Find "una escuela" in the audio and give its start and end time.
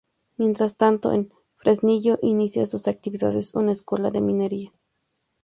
3.53-4.09